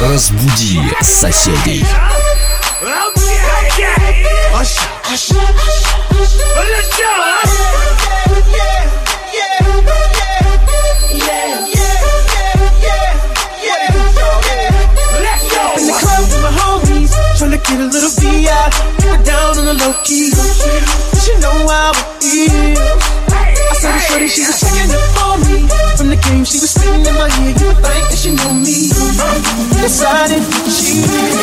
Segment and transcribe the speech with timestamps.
[0.00, 1.84] Разбудили соседей.
[17.70, 20.39] Get a little VI, down on the low key.
[29.90, 31.39] decided she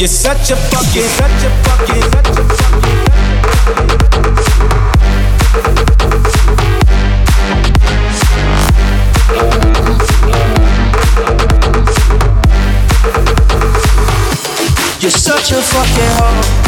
[0.00, 3.00] You're such a fucking, such a fucking, such a fucking.
[15.02, 16.59] You're such a fucking hoe.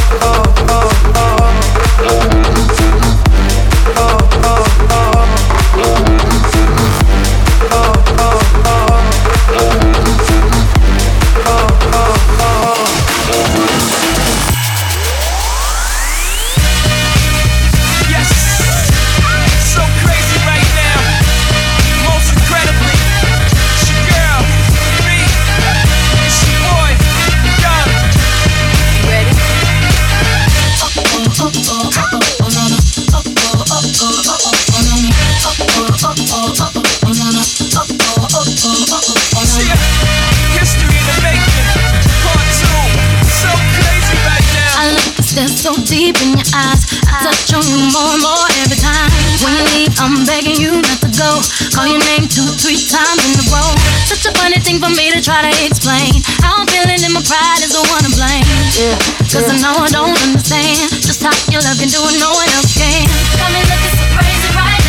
[54.72, 56.08] thing for me to try to explain.
[56.40, 58.44] How I'm feeling and my pride is the one to blame.
[58.72, 58.96] Yeah,
[59.28, 59.52] Cause yeah.
[59.52, 62.72] I know I don't understand just how your love can do it, no one else
[62.72, 63.04] can.
[63.36, 64.81] Got me looking so crazy right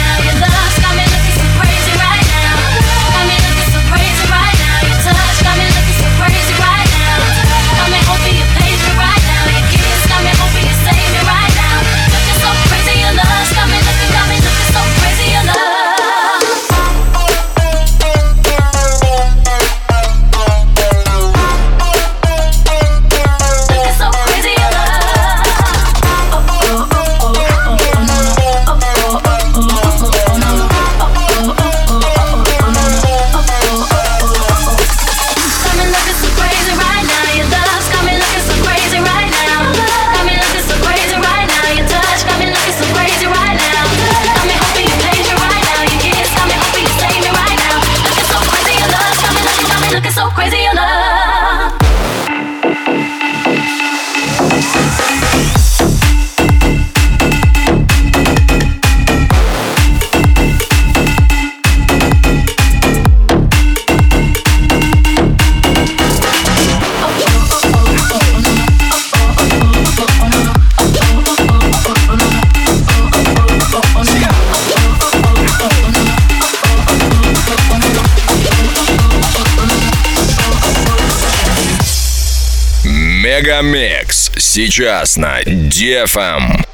[84.44, 86.66] сейчас на DFM.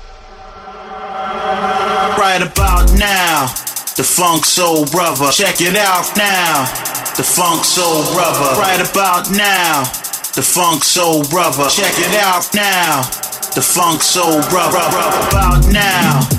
[2.17, 3.47] Right about now,
[3.95, 5.31] the funk soul brother.
[5.31, 6.65] Check it out now,
[7.15, 8.59] the funk soul brother.
[8.59, 9.83] Right about now,
[10.35, 11.69] the funk soul brother.
[11.69, 13.03] Check it out now,
[13.55, 14.79] the funk soul brother.
[14.79, 16.38] Right about now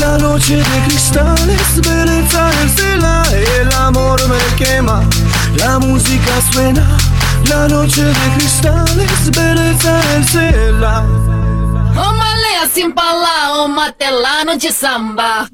[0.00, 5.02] la noche de cristales, bellezza del stella e l'amor me quema.
[5.56, 6.96] La musica suena,
[7.48, 11.04] la noche de cristales, bellezza del stella.
[11.94, 15.48] Uma lenha sem bala, uma telano de samba.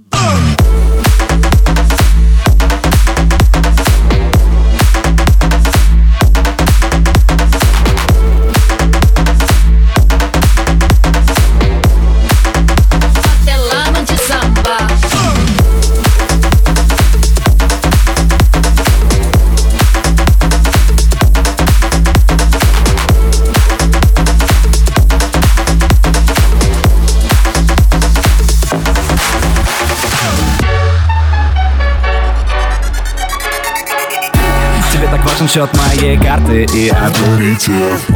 [35.43, 38.09] Важен счет моей карты и аппетитив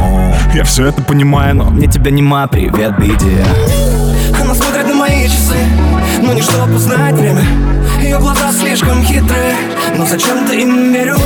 [0.55, 3.45] Я все это понимаю, но мне тебя нема, привет, биди.
[4.41, 5.57] Она смотрит на мои часы,
[6.23, 7.43] но не чтобы узнать время.
[8.01, 9.55] Ее глаза слишком хитрые,
[9.97, 11.17] но зачем-то им верю?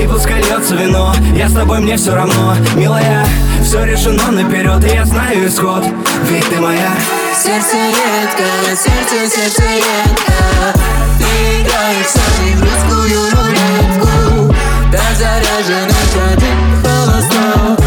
[0.00, 2.54] И пускай льется вино, я с тобой, мне все равно.
[2.76, 3.26] Милая,
[3.62, 5.84] все решено наперед, и я знаю исход.
[6.30, 6.90] Ведь ты моя.
[7.34, 10.80] Сердце редко, сердце, сердце редко.
[11.18, 12.06] Ты играешь
[12.54, 14.37] в русскую рулетку
[14.90, 16.52] так заряжены шаги
[16.82, 17.77] холостого.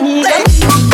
[0.00, 0.93] 何が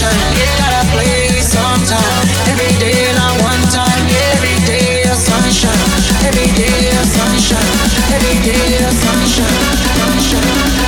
[0.00, 2.28] gotta play sometime.
[2.46, 4.06] Every day, not one time.
[4.30, 5.74] Every day, sunshine.
[6.22, 7.66] Every day, sunshine.
[8.14, 9.58] Every day, sunshine.
[9.98, 10.78] sunshine.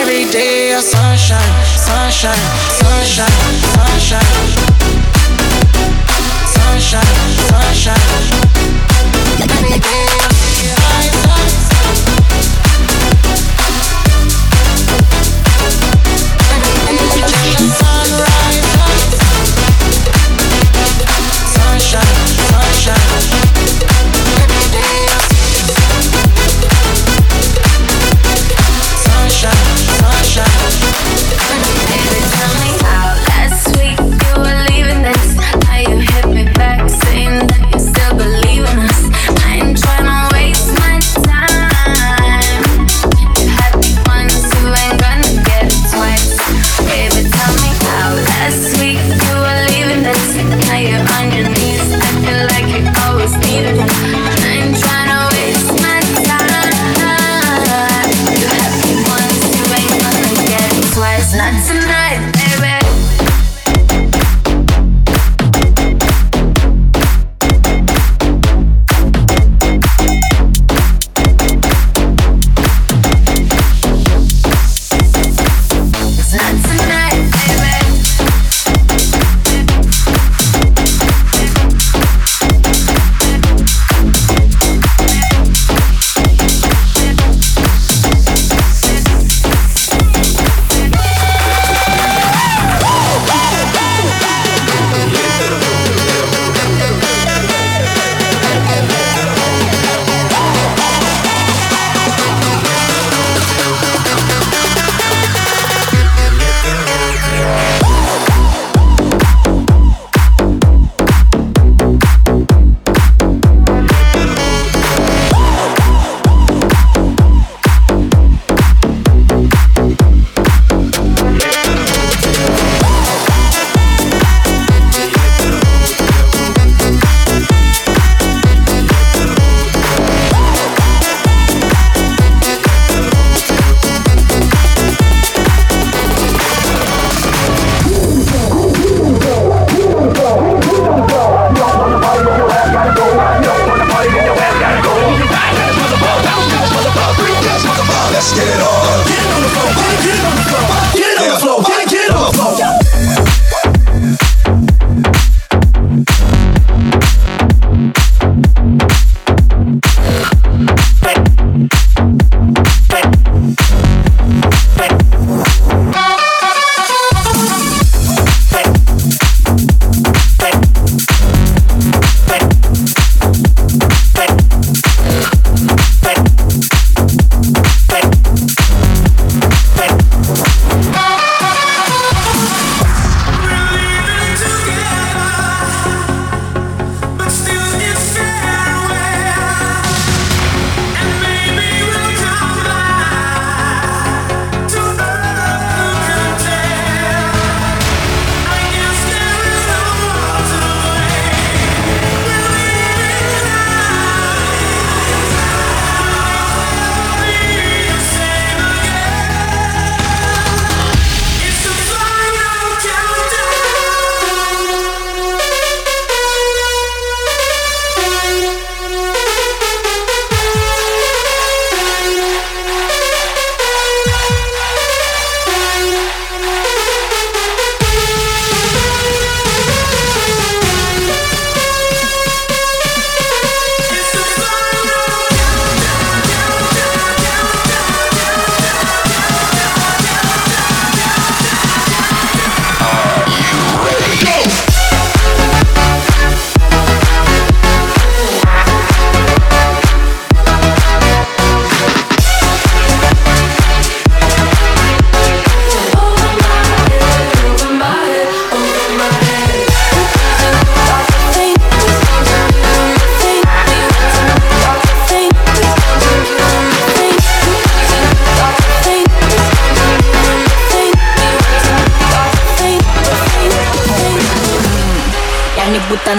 [0.00, 2.38] Every day, sunshine, sunshine,
[2.78, 3.73] sunshine.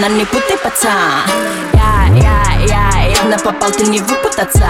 [0.06, 0.92] Будто на не путай, пацан
[1.74, 4.68] Я, я, я, явно попал, ты не выпутаться.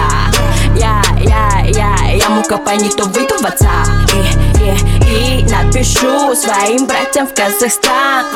[0.74, 6.34] Я, я, я, я мука пай, не то выйду в отца И, и, и напишу
[6.34, 8.26] своим братьям в Казахстан.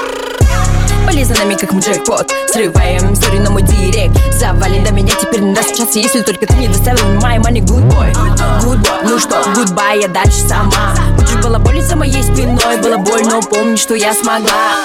[1.06, 4.16] Полезно нами, как джекпот Срываем историю на мой директ.
[4.34, 8.12] Завали до меня теперь не достучаться Если только ты не доставил my money good boy.
[8.62, 10.94] Good boy, ну что, goodbye, я дальше сама.
[11.18, 14.76] Хочешь, было больно за моей спиной Было больно, но помни, что я смогла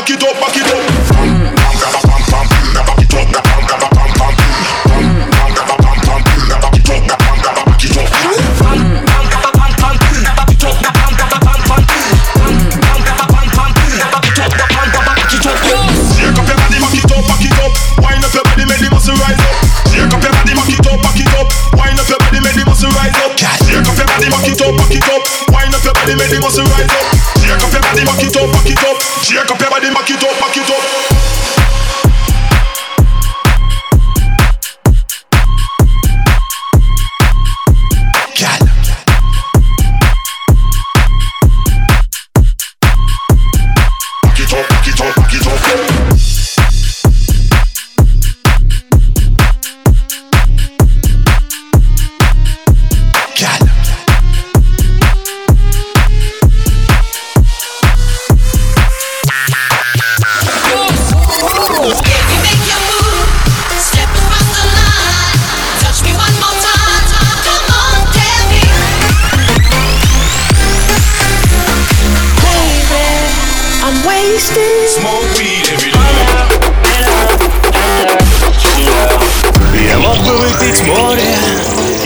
[0.00, 0.79] Back it up, back it up.